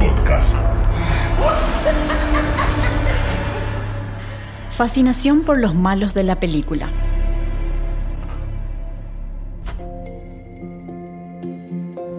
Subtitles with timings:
[0.00, 0.56] Podcast.
[4.70, 6.90] Fascinación por los malos de la película.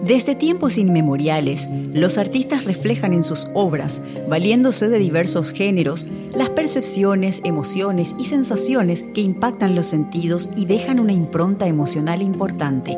[0.04, 7.40] Desde tiempos inmemoriales, los artistas reflejan en sus obras, valiéndose de diversos géneros, las percepciones,
[7.42, 12.96] emociones y sensaciones que impactan los sentidos y dejan una impronta emocional importante.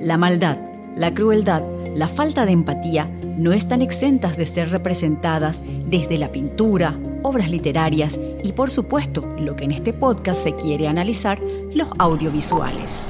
[0.00, 0.58] La maldad,
[0.96, 1.62] la crueldad,
[1.94, 3.08] la falta de empatía
[3.40, 9.56] no están exentas de ser representadas desde la pintura, obras literarias y por supuesto, lo
[9.56, 11.40] que en este podcast se quiere analizar,
[11.74, 13.08] los audiovisuales.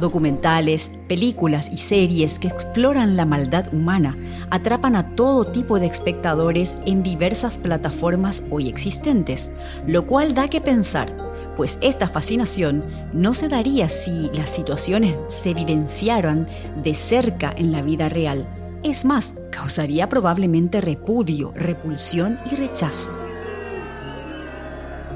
[0.00, 4.16] Documentales, películas y series que exploran la maldad humana
[4.50, 9.50] atrapan a todo tipo de espectadores en diversas plataformas hoy existentes,
[9.86, 11.14] lo cual da que pensar,
[11.56, 16.48] pues esta fascinación no se daría si las situaciones se vivenciaran
[16.82, 18.46] de cerca en la vida real.
[18.82, 23.10] Es más, causaría probablemente repudio, repulsión y rechazo.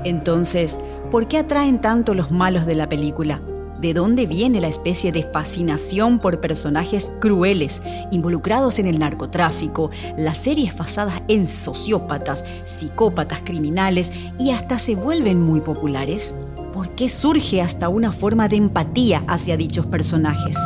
[0.05, 0.79] Entonces,
[1.11, 3.41] ¿por qué atraen tanto los malos de la película?
[3.81, 10.39] De dónde viene la especie de fascinación por personajes crueles involucrados en el narcotráfico, las
[10.39, 16.37] series basadas en sociópatas, psicópatas criminales y hasta se vuelven muy populares.
[16.73, 20.57] ¿Por qué surge hasta una forma de empatía hacia dichos personajes?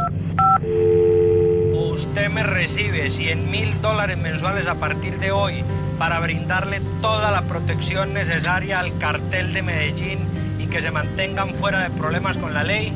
[1.93, 5.63] Usted me recibe 100 mil dólares mensuales a partir de hoy
[5.99, 10.19] para brindarle toda la protección necesaria al cartel de Medellín
[10.71, 12.93] que se mantengan fuera de problemas con la ley,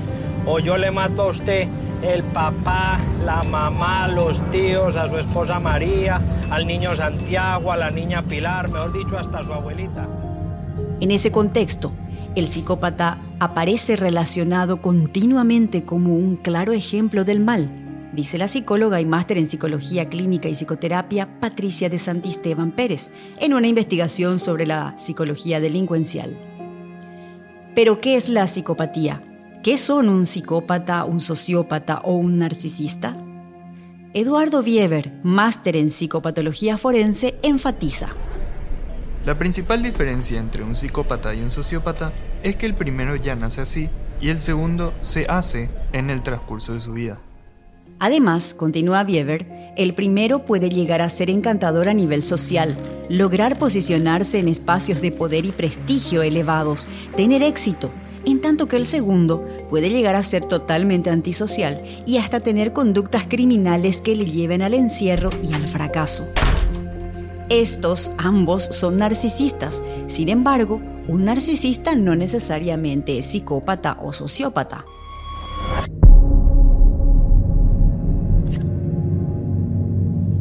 [0.46, 1.66] o yo le mato a usted
[2.02, 7.90] el papá, la mamá, los tíos, a su esposa María, al niño Santiago, a la
[7.90, 10.06] niña Pilar, mejor dicho, hasta su abuelita.
[11.00, 11.92] En ese contexto,
[12.36, 17.70] el psicópata aparece relacionado continuamente como un claro ejemplo del mal,
[18.12, 23.54] dice la psicóloga y máster en psicología clínica y psicoterapia Patricia de Santisteban Pérez, en
[23.54, 26.53] una investigación sobre la psicología delincuencial.
[27.74, 29.22] Pero, ¿qué es la psicopatía?
[29.62, 33.16] ¿Qué son un psicópata, un sociópata o un narcisista?
[34.12, 38.10] Eduardo Bieber, máster en psicopatología forense, enfatiza.
[39.24, 42.12] La principal diferencia entre un psicópata y un sociópata
[42.44, 43.90] es que el primero ya nace así
[44.20, 47.18] y el segundo se hace en el transcurso de su vida.
[47.98, 49.46] Además, continúa Bieber,
[49.76, 52.76] el primero puede llegar a ser encantador a nivel social,
[53.08, 57.90] lograr posicionarse en espacios de poder y prestigio elevados, tener éxito,
[58.24, 63.24] en tanto que el segundo puede llegar a ser totalmente antisocial y hasta tener conductas
[63.28, 66.26] criminales que le lleven al encierro y al fracaso.
[67.50, 74.86] Estos ambos son narcisistas, sin embargo, un narcisista no necesariamente es psicópata o sociópata.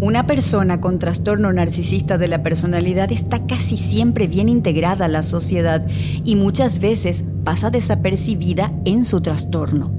[0.04, 5.24] Una persona con trastorno narcisista de la personalidad está casi siempre bien integrada a la
[5.24, 5.88] sociedad
[6.26, 9.94] y muchas veces pasa desapercibida en su trastorno.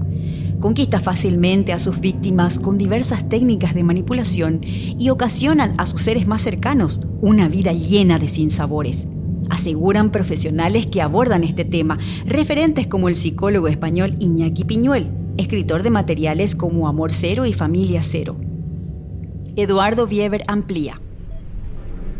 [0.61, 6.27] Conquista fácilmente a sus víctimas con diversas técnicas de manipulación y ocasionan a sus seres
[6.27, 9.09] más cercanos una vida llena de sinsabores.
[9.49, 15.89] Aseguran profesionales que abordan este tema, referentes como el psicólogo español Iñaki Piñuel, escritor de
[15.89, 18.37] materiales como Amor Cero y Familia Cero.
[19.57, 21.01] Eduardo Bieber amplía.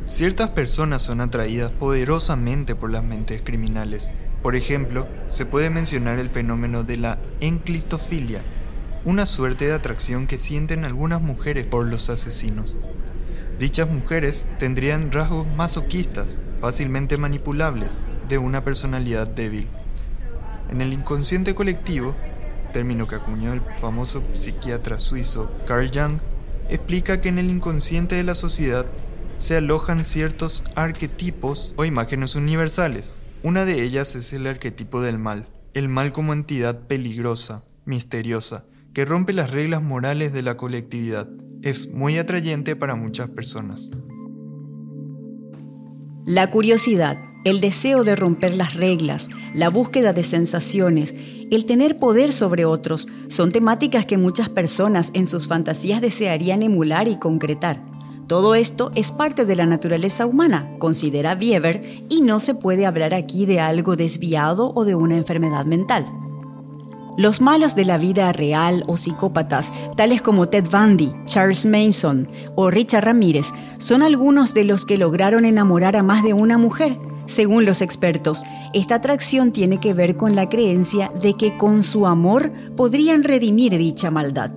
[0.05, 4.15] Ciertas personas son atraídas poderosamente por las mentes criminales.
[4.41, 8.45] Por ejemplo, se puede mencionar el fenómeno de la enclistofilia,
[9.05, 12.79] una suerte de atracción que sienten algunas mujeres por los asesinos.
[13.59, 19.67] Dichas mujeres tendrían rasgos masoquistas, fácilmente manipulables, de una personalidad débil.
[20.71, 22.15] En el inconsciente colectivo,
[22.73, 26.21] término que acuñó el famoso psiquiatra suizo Carl Jung,
[26.69, 28.87] explica que en el inconsciente de la sociedad
[29.37, 33.25] se alojan ciertos arquetipos o imágenes universales.
[33.43, 39.05] Una de ellas es el arquetipo del mal, el mal como entidad peligrosa, misteriosa, que
[39.05, 41.29] rompe las reglas morales de la colectividad.
[41.63, 43.91] Es muy atrayente para muchas personas.
[46.27, 51.15] La curiosidad, el deseo de romper las reglas, la búsqueda de sensaciones,
[51.51, 57.09] el tener poder sobre otros, son temáticas que muchas personas en sus fantasías desearían emular
[57.09, 57.83] y concretar.
[58.27, 63.13] Todo esto es parte de la naturaleza humana, considera Bieber, y no se puede hablar
[63.13, 66.07] aquí de algo desviado o de una enfermedad mental.
[67.17, 72.27] Los malos de la vida real o psicópatas, tales como Ted Bundy, Charles Manson
[72.57, 76.99] o Richard Ramírez, son algunos de los que lograron enamorar a más de una mujer.
[77.27, 78.43] Según los expertos,
[78.73, 83.77] esta atracción tiene que ver con la creencia de que con su amor podrían redimir
[83.79, 84.51] dicha maldad.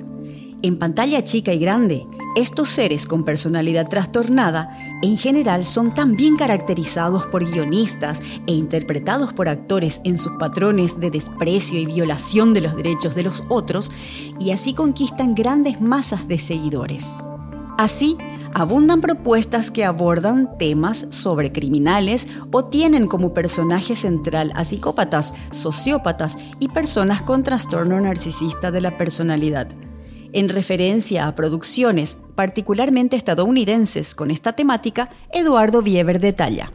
[0.64, 2.06] En pantalla chica y grande,
[2.36, 9.50] estos seres con personalidad trastornada en general son también caracterizados por guionistas e interpretados por
[9.50, 13.92] actores en sus patrones de desprecio y violación de los derechos de los otros
[14.40, 17.16] y así conquistan grandes masas de seguidores.
[17.78, 18.18] Así,
[18.62, 26.38] abundan propuestas que abordan temas sobre criminales o tienen como personaje central a psicópatas, sociópatas
[26.60, 29.68] y personas con trastorno narcisista de la personalidad
[30.34, 36.72] en referencia a producciones particularmente estadounidenses con esta temática, Eduardo Bieber detalla.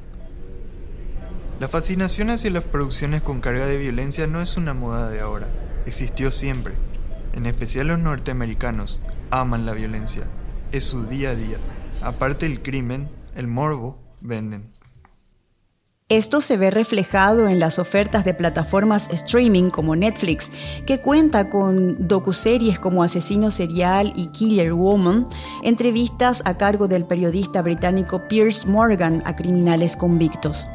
[1.60, 5.48] La fascinación hacia las producciones con carga de violencia no es una moda de ahora,
[5.86, 6.74] existió siempre.
[7.34, 9.00] En especial los norteamericanos
[9.30, 10.24] aman la violencia,
[10.72, 11.58] es su día a día.
[12.00, 14.72] Aparte del crimen, el morbo, venden.
[16.08, 20.52] Esto se ve reflejado en las ofertas de plataformas streaming como Netflix,
[20.84, 25.26] que cuenta con docuseries como Asesino Serial y Killer Woman,
[25.62, 30.66] entrevistas a cargo del periodista británico Piers Morgan a criminales convictos.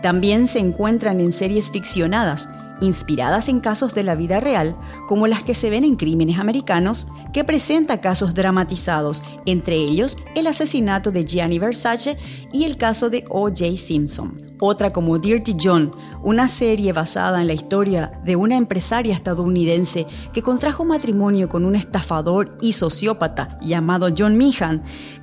[0.00, 2.48] También se encuentran en series ficcionadas,
[2.80, 4.76] inspiradas en casos de la vida real,
[5.06, 10.46] como las que se ven en Crímenes Americanos, que presenta casos dramatizados, entre ellos el
[10.46, 12.16] asesinato de Gianni Versace
[12.52, 13.76] y el caso de O.J.
[13.76, 14.40] Simpson.
[14.60, 15.92] Otra como Dirty John,
[16.22, 21.74] una serie basada en la historia de una empresaria estadounidense que contrajo matrimonio con un
[21.76, 24.82] estafador y sociópata llamado John Meehan,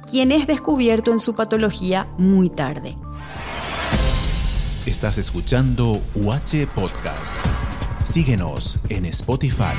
[0.10, 2.98] quien es descubierto en su patología muy tarde.
[4.88, 7.38] Estás escuchando UH Podcast.
[8.04, 9.78] Síguenos en Spotify.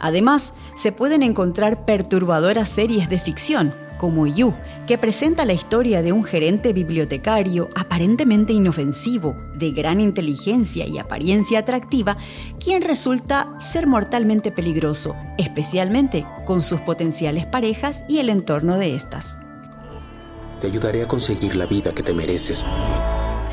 [0.00, 4.54] Además, se pueden encontrar perturbadoras series de ficción como You,
[4.86, 11.58] que presenta la historia de un gerente bibliotecario aparentemente inofensivo, de gran inteligencia y apariencia
[11.58, 12.16] atractiva,
[12.58, 19.36] quien resulta ser mortalmente peligroso, especialmente con sus potenciales parejas y el entorno de estas.
[20.62, 22.64] Te ayudaré a conseguir la vida que te mereces.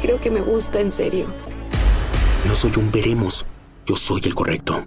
[0.02, 1.26] Creo que me gusta en serio.
[2.48, 3.46] No soy un veremos,
[3.86, 4.86] yo soy el correcto.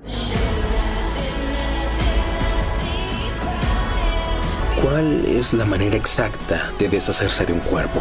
[4.91, 8.01] ¿Cuál es la manera exacta de deshacerse de un cuerpo?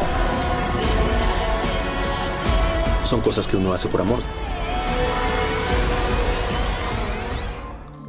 [3.03, 4.18] Son cosas que uno hace por amor.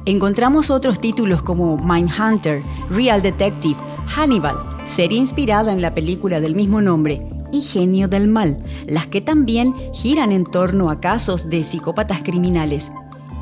[0.07, 6.81] Encontramos otros títulos como Mindhunter, Real Detective, Hannibal, serie inspirada en la película del mismo
[6.81, 12.23] nombre, y Genio del Mal, las que también giran en torno a casos de psicópatas
[12.23, 12.93] criminales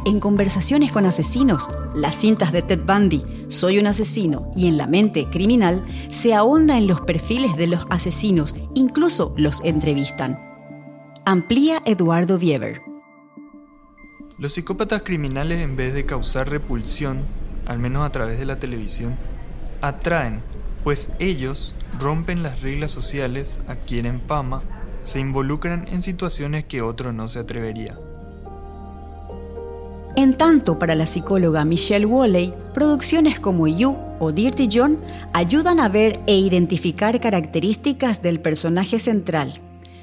[0.04, 4.86] en Conversaciones con Asesinos, las cintas de Ted Bundy, Soy un asesino y en la
[4.86, 10.38] mente criminal, se ahonda en los perfiles de los asesinos, incluso los entrevistan.
[11.24, 12.82] Amplía Eduardo Bieber.
[14.38, 17.24] Los psicópatas criminales, en vez de causar repulsión,
[17.66, 19.16] al menos a través de la televisión,
[19.80, 20.42] atraen,
[20.84, 24.62] pues ellos rompen las reglas sociales, adquieren fama,
[25.00, 27.98] se involucran en situaciones que otro no se atrevería.
[30.19, 34.99] En tanto, para la psicóloga Michelle Woolley, producciones como You o Dirty John
[35.32, 39.61] ayudan a ver e identificar características del personaje central.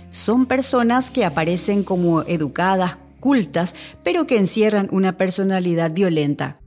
[0.08, 6.62] Son personas que aparecen como educadas, cultas, pero que encierran una personalidad violenta.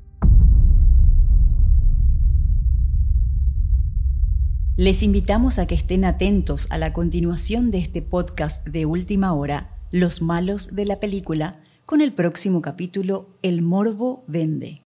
[4.77, 9.75] Les invitamos a que estén atentos a la continuación de este podcast de última hora,
[9.91, 14.77] Los malos de la película, con el próximo capítulo El morbo vende.